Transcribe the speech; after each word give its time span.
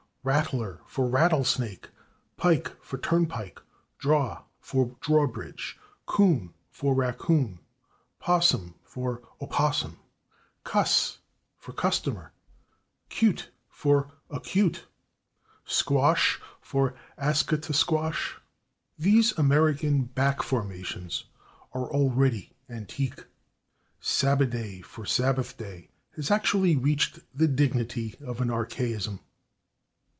/Rattler/ 0.23 0.81
for 0.85 1.09
/rattlesnake/, 1.09 1.85
/pike/ 2.37 2.77
for 2.79 2.99
/turnpike/, 2.99 3.57
/draw/ 3.99 4.43
for 4.59 4.89
/drawbridge/, 5.01 5.73
/coon/ 6.07 6.49
for 6.69 6.95
/raccoon/, 6.95 7.57
/possum/ 8.21 8.75
for 8.83 9.23
/opossum/, 9.41 9.95
/cuss/ 10.63 11.17
for 11.57 11.73
/customer/, 11.73 12.29
/cute/ 13.09 13.47
for 13.67 14.11
/acute/, 14.29 14.81
/squash/ 15.65 16.37
for 16.59 16.93
/askutasquash/ 17.17 18.35
these 18.99 19.31
American 19.39 20.03
back 20.03 20.43
formations 20.43 21.23
are 21.73 21.89
already 21.91 22.53
antique; 22.69 23.23
/Sabbaday/ 23.99 24.85
for 24.85 25.03
/Sabbath 25.03 25.57
day/ 25.57 25.89
has 26.15 26.29
actually 26.29 26.75
reached 26.75 27.17
the 27.35 27.47
dignity 27.47 28.13
of 28.23 28.39
an 28.39 28.49
archaism. 28.51 29.19